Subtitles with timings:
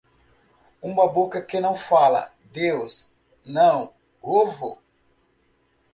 [0.81, 3.13] Uma boca que não fala, Deus
[3.45, 4.79] não ovo.